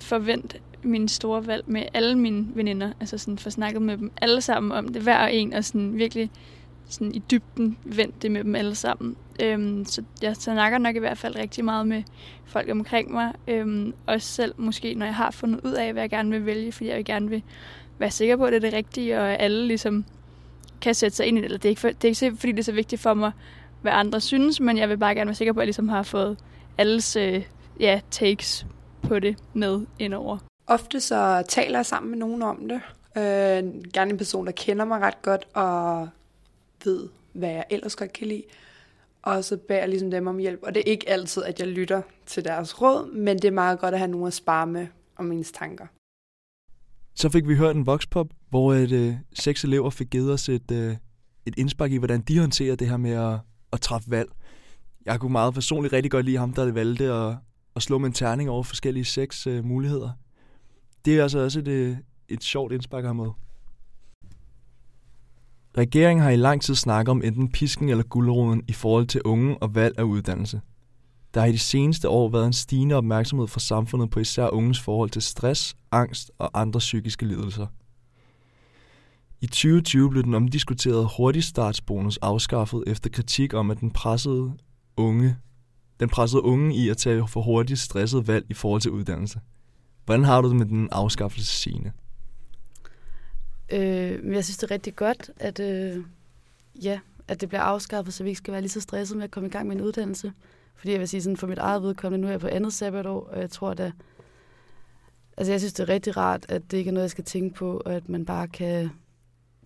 forvent 0.00 0.56
min 0.82 1.08
store 1.08 1.46
valg 1.46 1.64
med 1.66 1.82
alle 1.94 2.18
mine 2.18 2.46
veninder. 2.54 2.92
Altså 3.00 3.18
sådan 3.18 3.38
få 3.38 3.50
snakket 3.50 3.82
med 3.82 3.96
dem 3.96 4.12
alle 4.20 4.40
sammen 4.40 4.72
om 4.72 4.88
det, 4.88 5.02
hver 5.02 5.18
og 5.18 5.34
en, 5.34 5.52
og 5.52 5.64
sådan 5.64 5.98
virkelig 5.98 6.30
sådan 6.88 7.14
i 7.14 7.22
dybden 7.30 7.76
vendt 7.84 8.22
det 8.22 8.30
med 8.30 8.44
dem 8.44 8.54
alle 8.54 8.74
sammen. 8.74 9.16
Øhm, 9.42 9.84
så 9.84 10.02
jeg 10.22 10.36
snakker 10.36 10.78
nok 10.78 10.96
i 10.96 10.98
hvert 10.98 11.18
fald 11.18 11.36
rigtig 11.36 11.64
meget 11.64 11.86
med 11.86 12.02
folk 12.44 12.70
omkring 12.70 13.12
mig. 13.12 13.32
Øhm, 13.48 13.94
også 14.06 14.28
selv 14.28 14.54
måske, 14.56 14.94
når 14.94 15.06
jeg 15.06 15.14
har 15.14 15.30
fundet 15.30 15.60
ud 15.64 15.72
af, 15.72 15.92
hvad 15.92 16.02
jeg 16.02 16.10
gerne 16.10 16.30
vil 16.30 16.46
vælge, 16.46 16.72
fordi 16.72 16.88
jeg 16.88 16.96
vil 16.96 17.04
gerne 17.04 17.28
vil 17.28 17.42
være 17.98 18.10
sikker 18.10 18.36
på, 18.36 18.44
at 18.44 18.52
det 18.52 18.56
er 18.56 18.70
det 18.70 18.72
rigtige, 18.72 19.20
og 19.20 19.32
at 19.32 19.36
alle 19.40 19.66
ligesom 19.66 20.04
kan 20.80 20.94
sætte 20.94 21.16
sig 21.16 21.26
ind 21.26 21.38
i 21.38 21.40
det. 21.40 21.44
Eller 21.44 21.58
det 21.58 21.64
er 21.64 21.70
ikke, 21.70 21.80
for, 21.80 21.88
det 21.88 22.04
er 22.04 22.26
ikke 22.26 22.40
fordi, 22.40 22.52
det 22.52 22.58
er 22.58 22.64
så 22.64 22.72
vigtigt 22.72 23.02
for 23.02 23.14
mig, 23.14 23.32
hvad 23.84 23.92
andre 23.92 24.20
synes, 24.20 24.60
men 24.60 24.78
jeg 24.78 24.88
vil 24.88 24.98
bare 24.98 25.14
gerne 25.14 25.28
være 25.28 25.34
sikker 25.34 25.52
på, 25.52 25.60
at 25.60 25.62
jeg 25.62 25.66
ligesom 25.66 25.88
har 25.88 26.02
fået 26.02 26.38
alles 26.78 27.16
øh, 27.16 27.42
ja, 27.80 28.00
takes 28.10 28.66
på 29.02 29.18
det 29.18 29.36
med 29.54 29.86
indover. 29.98 30.38
Ofte 30.66 31.00
så 31.00 31.44
taler 31.48 31.78
jeg 31.78 31.86
sammen 31.86 32.10
med 32.10 32.18
nogen 32.18 32.42
om 32.42 32.68
det. 32.68 32.80
Øh, 33.16 33.82
gerne 33.92 34.10
en 34.10 34.16
person, 34.16 34.46
der 34.46 34.52
kender 34.52 34.84
mig 34.84 35.00
ret 35.00 35.22
godt 35.22 35.48
og 35.54 36.08
ved, 36.84 37.08
hvad 37.32 37.50
jeg 37.50 37.64
ellers 37.70 37.96
godt 37.96 38.12
kan 38.12 38.26
lide. 38.26 38.42
Og 39.22 39.44
så 39.44 39.56
beder 39.56 39.80
jeg 39.80 39.88
ligesom 39.88 40.10
dem 40.10 40.26
om 40.26 40.38
hjælp. 40.38 40.60
Og 40.62 40.74
det 40.74 40.80
er 40.80 40.90
ikke 40.90 41.08
altid, 41.08 41.42
at 41.42 41.58
jeg 41.60 41.68
lytter 41.68 42.02
til 42.26 42.44
deres 42.44 42.82
råd, 42.82 43.12
men 43.12 43.36
det 43.36 43.44
er 43.44 43.50
meget 43.52 43.78
godt 43.78 43.94
at 43.94 44.00
have 44.00 44.10
nogen 44.10 44.26
at 44.26 44.34
spare 44.34 44.66
med 44.66 44.86
om 45.16 45.32
ens 45.32 45.52
tanker. 45.52 45.86
Så 47.14 47.28
fik 47.28 47.48
vi 47.48 47.56
hørt 47.56 47.76
en 47.76 47.86
voxpop, 47.86 48.26
hvor 48.50 48.74
et, 48.74 48.92
øh, 48.92 49.14
seks 49.32 49.64
elever 49.64 49.90
fik 49.90 50.10
givet 50.10 50.32
os 50.32 50.48
et, 50.48 50.70
øh, 50.72 50.96
et 51.46 51.54
indspark 51.58 51.92
i, 51.92 51.96
hvordan 51.96 52.20
de 52.20 52.38
håndterer 52.38 52.76
det 52.76 52.88
her 52.88 52.96
med 52.96 53.10
at, 53.10 53.38
at 53.74 53.80
træffe 53.80 54.10
valg. 54.10 54.28
Jeg 55.06 55.20
kunne 55.20 55.32
meget 55.32 55.54
personligt 55.54 55.92
rigtig 55.94 56.10
godt 56.10 56.26
lide 56.26 56.38
ham, 56.38 56.52
der 56.52 56.72
valgte 56.72 57.12
at, 57.12 57.36
at 57.76 57.82
slå 57.82 57.98
med 57.98 58.06
en 58.06 58.12
terning 58.12 58.50
over 58.50 58.62
forskellige 58.62 59.04
seks 59.04 59.46
øh, 59.46 59.64
muligheder. 59.64 60.10
Det 61.04 61.18
er 61.18 61.22
altså 61.22 61.38
også 61.38 61.58
et, 61.58 61.68
øh, 61.68 61.96
et 62.28 62.44
sjovt 62.44 62.72
indspark 62.72 63.04
at 63.04 63.16
med. 63.16 63.30
Regeringen 65.78 66.22
har 66.22 66.30
i 66.30 66.36
lang 66.36 66.62
tid 66.62 66.74
snakket 66.74 67.10
om 67.10 67.22
enten 67.24 67.50
pisken 67.50 67.88
eller 67.88 68.04
guldroden 68.04 68.62
i 68.68 68.72
forhold 68.72 69.06
til 69.06 69.22
unge 69.24 69.62
og 69.62 69.74
valg 69.74 69.98
af 69.98 70.02
uddannelse. 70.02 70.60
Der 71.34 71.40
har 71.40 71.46
i 71.46 71.52
de 71.52 71.58
seneste 71.58 72.08
år 72.08 72.28
været 72.28 72.46
en 72.46 72.52
stigende 72.52 72.94
opmærksomhed 72.94 73.46
fra 73.46 73.60
samfundet 73.60 74.10
på 74.10 74.20
især 74.20 74.48
unges 74.48 74.80
forhold 74.80 75.10
til 75.10 75.22
stress, 75.22 75.76
angst 75.92 76.30
og 76.38 76.50
andre 76.60 76.78
psykiske 76.78 77.26
lidelser. 77.26 77.66
I 79.44 79.46
2020 79.46 80.10
blev 80.10 80.22
den 80.22 80.34
omdiskuterede 80.34 81.08
hurtigstartsbonus 81.16 82.18
afskaffet 82.22 82.84
efter 82.86 83.10
kritik 83.10 83.54
om, 83.54 83.70
at 83.70 83.80
den 83.80 83.90
pressede 83.90 84.52
unge, 84.96 85.36
den 86.00 86.08
pressede 86.08 86.42
unge 86.42 86.74
i 86.74 86.88
at 86.88 86.96
tage 86.96 87.28
for 87.28 87.42
hurtigt 87.42 87.78
stresset 87.78 88.28
valg 88.28 88.46
i 88.48 88.54
forhold 88.54 88.80
til 88.80 88.90
uddannelse. 88.90 89.40
Hvordan 90.04 90.24
har 90.24 90.40
du 90.40 90.48
det 90.48 90.56
med 90.56 90.66
den 90.66 90.88
afskaffelse, 90.92 91.52
Signe? 91.52 91.92
Øh, 93.72 94.24
men 94.24 94.34
jeg 94.34 94.44
synes, 94.44 94.56
det 94.56 94.70
er 94.70 94.74
rigtig 94.74 94.96
godt, 94.96 95.30
at, 95.36 95.60
øh, 95.60 96.04
ja, 96.82 97.00
at 97.28 97.40
det 97.40 97.48
bliver 97.48 97.62
afskaffet, 97.62 98.14
så 98.14 98.22
vi 98.22 98.28
ikke 98.28 98.38
skal 98.38 98.52
være 98.52 98.60
lige 98.60 98.70
så 98.70 98.80
stresset 98.80 99.16
med 99.16 99.24
at 99.24 99.30
komme 99.30 99.48
i 99.48 99.52
gang 99.52 99.68
med 99.68 99.76
en 99.76 99.82
uddannelse. 99.82 100.32
Fordi 100.76 100.92
jeg 100.92 101.00
vil 101.00 101.08
sige, 101.08 101.22
sådan 101.22 101.36
for 101.36 101.46
mit 101.46 101.58
eget 101.58 101.82
vedkommende, 101.82 102.20
nu 102.22 102.26
er 102.26 102.32
jeg 102.32 102.40
på 102.40 102.48
andet 102.48 102.72
sabbatår, 102.72 103.28
og 103.32 103.40
jeg 103.40 103.50
tror 103.50 103.74
da, 103.74 103.92
altså 105.36 105.52
jeg 105.52 105.60
synes, 105.60 105.72
det 105.72 105.82
er 105.82 105.88
rigtig 105.88 106.16
rart, 106.16 106.46
at 106.48 106.62
det 106.70 106.78
ikke 106.78 106.88
er 106.88 106.92
noget, 106.92 107.04
jeg 107.04 107.10
skal 107.10 107.24
tænke 107.24 107.54
på, 107.54 107.82
og 107.84 107.94
at 107.94 108.08
man 108.08 108.24
bare 108.24 108.48
kan 108.48 108.90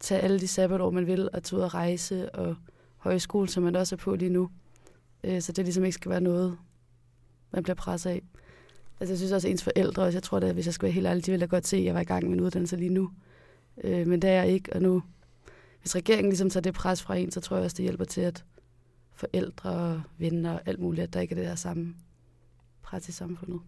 tage 0.00 0.20
alle 0.20 0.40
de 0.40 0.48
sabbatår, 0.48 0.90
man 0.90 1.06
vil, 1.06 1.28
og 1.32 1.42
tage 1.42 1.58
ud 1.58 1.64
og 1.64 1.74
rejse, 1.74 2.34
og 2.34 2.56
højskole, 2.96 3.48
som 3.48 3.62
man 3.62 3.76
også 3.76 3.94
er 3.94 3.96
på 3.96 4.14
lige 4.14 4.30
nu. 4.30 4.50
Øh, 5.24 5.42
så 5.42 5.52
det 5.52 5.64
ligesom 5.64 5.84
ikke 5.84 5.94
skal 5.94 6.10
være 6.10 6.20
noget, 6.20 6.58
man 7.50 7.62
bliver 7.62 7.74
presset 7.74 8.10
af. 8.10 8.22
Altså 9.00 9.12
jeg 9.12 9.18
synes 9.18 9.32
også, 9.32 9.48
at 9.48 9.52
ens 9.52 9.64
forældre, 9.64 10.02
også, 10.02 10.16
jeg 10.16 10.22
tror 10.22 10.40
da, 10.40 10.52
hvis 10.52 10.66
jeg 10.66 10.74
skal 10.74 10.86
være 10.86 10.92
helt 10.92 11.06
ærlig, 11.06 11.26
de 11.26 11.30
ville 11.30 11.46
da 11.46 11.50
godt 11.50 11.66
se, 11.66 11.76
at 11.76 11.84
jeg 11.84 11.94
var 11.94 12.00
i 12.00 12.04
gang 12.04 12.24
med 12.24 12.32
en 12.32 12.40
uddannelse 12.40 12.76
lige 12.76 12.90
nu. 12.90 13.10
Øh, 13.84 14.06
men 14.06 14.22
det 14.22 14.30
er 14.30 14.34
jeg 14.34 14.48
ikke, 14.48 14.72
og 14.72 14.82
nu, 14.82 15.02
hvis 15.80 15.96
regeringen 15.96 16.30
ligesom 16.30 16.50
tager 16.50 16.62
det 16.62 16.74
pres 16.74 17.02
fra 17.02 17.16
en, 17.16 17.30
så 17.30 17.40
tror 17.40 17.56
jeg 17.56 17.64
også, 17.64 17.74
det 17.74 17.82
hjælper 17.82 18.04
til, 18.04 18.20
at 18.20 18.44
forældre 19.14 20.02
venner 20.18 20.52
og 20.52 20.60
alt 20.66 20.80
muligt, 20.80 21.02
at 21.02 21.12
der 21.12 21.20
ikke 21.20 21.32
er 21.32 21.36
det 21.36 21.46
der 21.46 21.54
samme 21.54 21.94
pres 22.82 23.08
i 23.08 23.12
samfundet. 23.12 23.60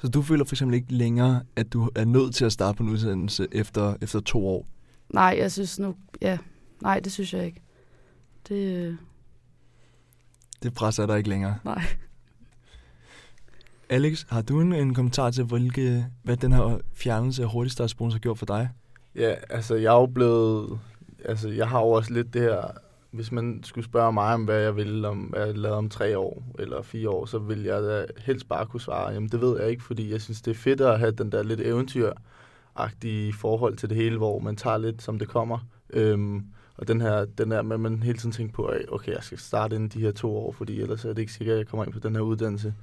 Så 0.00 0.08
du 0.08 0.22
føler 0.22 0.44
for 0.44 0.54
eksempel 0.54 0.74
ikke 0.74 0.94
længere, 0.94 1.42
at 1.56 1.72
du 1.72 1.90
er 1.94 2.04
nødt 2.04 2.34
til 2.34 2.44
at 2.44 2.52
starte 2.52 2.76
på 2.76 2.82
en 2.82 2.88
uddannelse 2.88 3.48
efter, 3.52 3.96
efter 4.00 4.20
to 4.20 4.46
år? 4.46 4.66
Nej, 5.10 5.36
jeg 5.38 5.52
synes 5.52 5.78
nu, 5.78 5.94
ja, 6.22 6.38
nej, 6.82 7.00
det 7.00 7.12
synes 7.12 7.34
jeg 7.34 7.46
ikke. 7.46 7.62
Det, 8.48 8.76
øh, 8.76 8.94
Det 10.62 10.74
presser 10.74 11.06
dig 11.06 11.16
ikke 11.18 11.28
længere. 11.28 11.58
nej. 11.64 11.82
Alex, 13.90 14.24
har 14.28 14.42
du 14.42 14.60
en, 14.60 14.72
en 14.72 14.94
kommentar 14.94 15.30
til, 15.30 15.44
hvilke, 15.44 16.06
hvad 16.22 16.36
den 16.36 16.52
her 16.52 16.78
fjernelse 16.94 17.42
af 17.42 17.48
hurtigstartsbonus 17.48 18.12
har 18.12 18.18
gjort 18.20 18.38
for 18.38 18.46
dig? 18.46 18.68
Ja, 19.14 19.34
altså 19.50 19.74
jeg 19.74 19.94
er 19.94 20.00
jo 20.00 20.06
blevet... 20.06 20.78
Altså 21.24 21.48
jeg 21.48 21.68
har 21.68 21.80
jo 21.80 21.88
også 21.90 22.12
lidt 22.12 22.34
det 22.34 22.42
her... 22.42 22.62
Hvis 23.10 23.32
man 23.32 23.60
skulle 23.64 23.84
spørge 23.84 24.12
mig 24.12 24.34
om, 24.34 24.44
hvad 24.44 24.58
jeg 24.60 24.76
ville, 24.76 25.08
om 25.08 25.18
hvad 25.18 25.46
jeg 25.46 25.58
lavede 25.58 25.78
om 25.78 25.88
tre 25.88 26.18
år 26.18 26.42
eller 26.58 26.82
fire 26.82 27.08
år, 27.10 27.26
så 27.26 27.38
ville 27.38 27.66
jeg 27.74 27.82
da 27.82 28.06
helst 28.18 28.48
bare 28.48 28.66
kunne 28.66 28.80
svare, 28.80 29.12
jamen 29.12 29.28
det 29.28 29.40
ved 29.40 29.60
jeg 29.60 29.70
ikke, 29.70 29.82
fordi 29.82 30.12
jeg 30.12 30.20
synes, 30.20 30.42
det 30.42 30.50
er 30.50 30.54
fedt 30.54 30.80
at 30.80 30.98
have 30.98 31.10
den 31.12 31.32
der 31.32 31.42
lidt 31.42 31.60
agtige 32.78 33.32
forhold 33.32 33.76
til 33.76 33.88
det 33.88 33.96
hele, 33.96 34.16
hvor 34.16 34.38
man 34.38 34.56
tager 34.56 34.78
lidt, 34.78 35.02
som 35.02 35.18
det 35.18 35.28
kommer. 35.28 35.58
Øhm, 35.90 36.44
og 36.76 36.88
den 36.88 37.00
her, 37.00 37.24
den 37.24 37.50
der 37.50 37.62
med, 37.62 37.74
at 37.74 37.80
man 37.80 38.02
hele 38.02 38.18
tiden 38.18 38.32
tænker 38.32 38.54
på, 38.54 38.64
at 38.64 38.84
okay, 38.88 39.12
jeg 39.12 39.22
skal 39.22 39.38
starte 39.38 39.76
inden 39.76 39.88
de 39.88 40.00
her 40.00 40.12
to 40.12 40.36
år, 40.36 40.52
fordi 40.52 40.80
ellers 40.80 41.04
er 41.04 41.08
det 41.08 41.18
ikke 41.18 41.32
sikkert, 41.32 41.54
at 41.54 41.58
jeg 41.58 41.66
kommer 41.66 41.84
ind 41.84 41.92
på 41.92 41.98
den 41.98 42.14
her 42.14 42.22
uddannelse. 42.22 42.74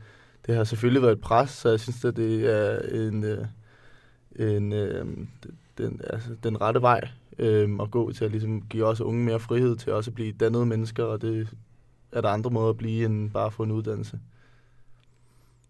Det 0.45 0.55
har 0.55 0.63
selvfølgelig 0.63 1.01
været 1.01 1.13
et 1.13 1.21
pres, 1.21 1.49
så 1.49 1.69
jeg 1.69 1.79
synes, 1.79 2.05
at 2.05 2.15
det 2.15 2.53
er 2.53 2.79
en, 3.07 3.23
øh, 3.23 3.45
en, 4.35 4.73
en, 4.73 5.29
den, 5.77 6.01
altså, 6.09 6.29
den 6.43 6.61
rette 6.61 6.81
vej 6.81 7.09
øhm, 7.39 7.79
at 7.79 7.91
gå 7.91 8.11
til 8.11 8.25
at 8.25 8.31
ligesom 8.31 8.61
give 8.61 8.85
også 8.85 9.03
unge 9.03 9.23
mere 9.23 9.39
frihed 9.39 9.75
til 9.75 9.93
også 9.93 10.11
at 10.11 10.15
blive 10.15 10.31
dannede 10.31 10.65
mennesker, 10.65 11.03
og 11.03 11.21
det 11.21 11.47
er 12.11 12.21
der 12.21 12.29
andre 12.29 12.49
måder 12.49 12.69
at 12.69 12.77
blive 12.77 13.05
end 13.05 13.31
bare 13.31 13.45
at 13.45 13.53
få 13.53 13.63
en 13.63 13.71
uddannelse. 13.71 14.19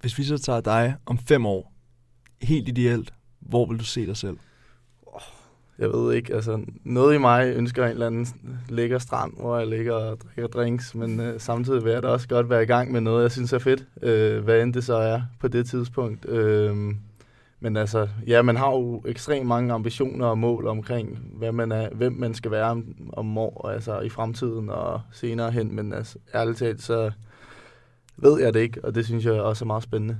Hvis 0.01 0.17
vi 0.17 0.23
så 0.23 0.37
tager 0.37 0.61
dig 0.61 0.95
om 1.05 1.17
fem 1.17 1.45
år, 1.45 1.73
helt 2.41 2.67
ideelt, 2.67 3.13
hvor 3.45 3.65
vil 3.65 3.79
du 3.79 3.85
se 3.85 4.05
dig 4.05 4.17
selv? 4.17 4.37
Jeg 5.79 5.89
ved 5.89 6.13
ikke, 6.13 6.33
altså 6.33 6.65
noget 6.83 7.15
i 7.15 7.17
mig 7.17 7.55
ønsker 7.55 7.85
en 7.85 7.91
eller 7.91 8.07
anden 8.07 8.27
lækker 8.69 8.99
strand, 8.99 9.33
hvor 9.37 9.57
jeg 9.57 9.67
ligger 9.67 9.93
og 9.93 10.17
drikker 10.21 10.47
drinks, 10.47 10.95
men 10.95 11.19
øh, 11.19 11.39
samtidig 11.39 11.83
vil 11.83 11.91
jeg 11.93 12.03
da 12.03 12.07
også 12.07 12.27
godt 12.27 12.49
være 12.49 12.63
i 12.63 12.65
gang 12.65 12.91
med 12.91 13.01
noget, 13.01 13.23
jeg 13.23 13.31
synes 13.31 13.53
er 13.53 13.59
fedt, 13.59 13.85
øh, 14.01 14.43
hvad 14.43 14.61
end 14.61 14.73
det 14.73 14.83
så 14.83 14.95
er 14.95 15.21
på 15.39 15.47
det 15.47 15.65
tidspunkt. 15.69 16.29
Øh, 16.29 16.95
men 17.59 17.77
altså, 17.77 18.07
ja, 18.27 18.41
man 18.41 18.55
har 18.55 18.71
jo 18.71 19.03
ekstremt 19.05 19.47
mange 19.47 19.73
ambitioner 19.73 20.25
og 20.25 20.37
mål 20.37 20.67
omkring, 20.67 21.19
hvad 21.33 21.51
man 21.51 21.71
er, 21.71 21.89
hvem 21.93 22.13
man 22.13 22.33
skal 22.33 22.51
være 22.51 22.69
om, 22.71 23.09
om 23.13 23.37
år, 23.37 23.69
altså 23.69 23.99
i 23.99 24.09
fremtiden 24.09 24.69
og 24.69 25.01
senere 25.11 25.51
hen, 25.51 25.75
men 25.75 25.93
altså, 25.93 26.17
ærligt 26.33 26.57
talt, 26.57 26.81
så 26.81 27.11
ved 28.17 28.41
jeg 28.41 28.53
det 28.53 28.59
ikke, 28.59 28.85
og 28.85 28.95
det 28.95 29.05
synes 29.05 29.25
jeg 29.25 29.33
også 29.33 29.65
er 29.65 29.67
meget 29.67 29.83
spændende. 29.83 30.17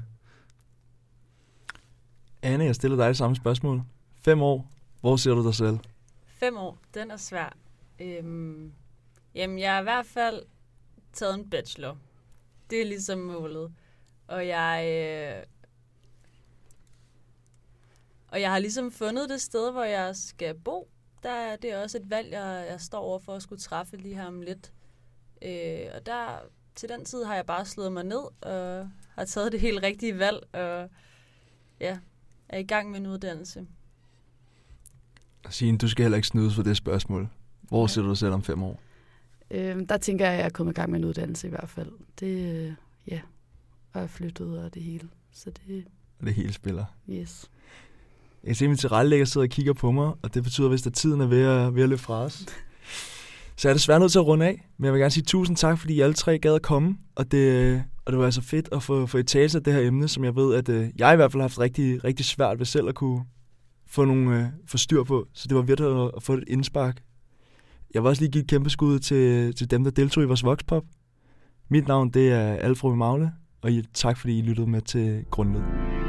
Anne, 2.45 2.65
jeg 2.65 2.75
stiller 2.75 2.97
dig 2.97 3.07
det 3.07 3.17
samme 3.17 3.35
spørgsmål. 3.35 3.81
Fem 4.21 4.41
år, 4.41 4.71
hvor 5.01 5.15
ser 5.15 5.31
du 5.31 5.45
dig 5.45 5.55
selv? 5.55 5.79
Fem 6.27 6.57
år, 6.57 6.77
den 6.93 7.11
er 7.11 7.17
svær. 7.17 7.57
Øhm, 7.99 8.73
jamen, 9.35 9.59
jeg 9.59 9.73
har 9.73 9.79
i 9.79 9.83
hvert 9.83 10.05
fald 10.05 10.43
taget 11.13 11.35
en 11.35 11.49
bachelor. 11.49 11.97
Det 12.69 12.81
er 12.81 12.85
ligesom 12.85 13.19
målet. 13.19 13.73
Og 14.27 14.47
jeg... 14.47 14.85
Øh, 14.85 15.43
og 18.27 18.41
jeg 18.41 18.51
har 18.51 18.59
ligesom 18.59 18.91
fundet 18.91 19.29
det 19.29 19.41
sted, 19.41 19.71
hvor 19.71 19.83
jeg 19.83 20.15
skal 20.15 20.55
bo. 20.55 20.89
Der 21.23 21.31
er 21.31 21.55
det 21.55 21.71
er 21.71 21.83
også 21.83 21.97
et 21.97 22.09
valg, 22.09 22.31
jeg, 22.31 22.65
jeg 22.69 22.81
står 22.81 22.99
over 22.99 23.19
for 23.19 23.33
at 23.33 23.43
skulle 23.43 23.61
træffe 23.61 23.97
lige 23.97 24.15
her 24.15 24.25
om 24.25 24.41
lidt. 24.41 24.73
Øh, 25.41 25.87
og 25.95 26.05
der, 26.05 26.39
til 26.75 26.89
den 26.89 27.05
tid 27.05 27.23
har 27.23 27.35
jeg 27.35 27.45
bare 27.45 27.65
slået 27.65 27.91
mig 27.91 28.03
ned 28.03 28.23
og 28.41 28.89
har 29.15 29.25
taget 29.25 29.51
det 29.51 29.59
helt 29.59 29.83
rigtige 29.83 30.19
valg. 30.19 30.55
Og 30.55 30.89
ja, 31.79 31.97
er 32.49 32.57
i 32.57 32.63
gang 32.63 32.91
med 32.91 32.99
en 32.99 33.07
uddannelse. 33.07 33.65
Signe, 35.49 35.77
du 35.77 35.87
skal 35.87 36.03
heller 36.03 36.15
ikke 36.15 36.27
snydes 36.27 36.55
for 36.55 36.63
det 36.63 36.77
spørgsmål. 36.77 37.29
Hvor 37.61 37.79
Nej. 37.81 37.87
ser 37.87 38.01
du 38.01 38.09
dig 38.09 38.17
selv 38.17 38.33
om 38.33 38.43
fem 38.43 38.63
år? 38.63 38.81
Øh, 39.51 39.79
der 39.89 39.97
tænker 39.97 40.25
jeg, 40.25 40.33
at 40.33 40.39
jeg 40.39 40.45
er 40.45 40.49
kommet 40.49 40.73
i 40.73 40.75
gang 40.75 40.91
med 40.91 40.99
en 40.99 41.05
uddannelse 41.05 41.47
i 41.47 41.49
hvert 41.49 41.69
fald. 41.69 41.91
Det, 42.19 42.55
øh, 42.55 42.73
ja, 43.07 43.21
og 43.93 43.99
jeg 43.99 44.03
er 44.03 44.07
flyttet 44.07 44.63
og 44.63 44.73
det 44.73 44.81
hele. 44.81 45.09
Så 45.31 45.49
det, 45.67 45.85
Og 46.19 46.25
det 46.25 46.33
hele 46.33 46.53
spiller. 46.53 46.85
yes. 47.09 47.49
Jeg 48.43 48.47
kan 48.47 48.55
se, 48.55 48.65
at 48.65 48.69
min 48.69 48.77
tilrettelægger 48.77 49.25
sidder 49.25 49.45
og 49.47 49.49
kigger 49.51 49.73
på 49.73 49.91
mig, 49.91 50.13
og 50.21 50.33
det 50.33 50.43
betyder, 50.43 50.69
hvis 50.69 50.87
at 50.87 50.93
tiden 50.93 51.21
er 51.21 51.25
ved 51.27 51.41
at, 51.43 51.75
ved 51.75 51.83
at 51.83 51.89
løbe 51.89 52.01
fra 52.01 52.21
os. 52.21 52.45
Så 53.57 53.67
jeg 53.67 53.69
er 53.69 53.75
desværre 53.77 53.99
nødt 53.99 54.11
til 54.11 54.19
at 54.19 54.25
runde 54.25 54.45
af, 54.45 54.67
men 54.77 54.85
jeg 54.85 54.93
vil 54.93 54.99
gerne 54.99 55.11
sige 55.11 55.23
tusind 55.23 55.57
tak, 55.57 55.79
fordi 55.79 55.93
I 55.93 55.99
alle 56.01 56.13
tre 56.13 56.39
gad 56.39 56.55
at 56.55 56.61
komme, 56.61 56.97
og 57.15 57.31
det, 57.31 57.83
og 58.05 58.11
det 58.11 58.19
var 58.19 58.25
altså 58.25 58.41
fedt 58.41 58.69
at 58.71 58.83
få, 58.83 59.05
få 59.05 59.17
i 59.17 59.23
tale 59.23 59.51
af 59.55 59.63
det 59.63 59.73
her 59.73 59.81
emne, 59.81 60.07
som 60.07 60.23
jeg 60.23 60.35
ved, 60.35 60.55
at 60.55 60.69
øh, 60.69 60.89
jeg 60.95 61.13
i 61.13 61.15
hvert 61.15 61.31
fald 61.31 61.41
har 61.41 61.47
haft 61.47 61.59
rigtig, 61.59 62.03
rigtig 62.03 62.25
svært 62.25 62.59
ved 62.59 62.65
selv 62.65 62.87
at 62.87 62.95
kunne 62.95 63.25
få 63.87 64.05
nogle 64.05 64.39
øh, 64.39 64.45
få 64.67 64.77
styr 64.77 65.03
på, 65.03 65.27
så 65.33 65.47
det 65.47 65.57
var 65.57 65.61
virkelig 65.61 66.03
at, 66.03 66.11
at 66.15 66.23
få 66.23 66.33
et 66.33 66.43
indspark. 66.47 67.01
Jeg 67.93 68.03
vil 68.03 68.09
også 68.09 68.21
lige 68.21 68.31
give 68.31 68.41
et 68.41 68.49
kæmpe 68.49 68.69
skud 68.69 68.99
til, 68.99 69.55
til 69.55 69.71
dem, 69.71 69.83
der 69.83 69.91
deltog 69.91 70.23
i 70.23 70.27
vores 70.27 70.43
Voxpop. 70.43 70.83
Mit 71.69 71.87
navn 71.87 72.09
det 72.09 72.31
er 72.31 72.53
Alfred 72.53 72.95
Magle, 72.95 73.31
og 73.61 73.71
I, 73.71 73.83
tak 73.93 74.17
fordi 74.17 74.39
I 74.39 74.41
lyttede 74.41 74.69
med 74.69 74.81
til 74.81 75.25
Grundled. 75.31 76.04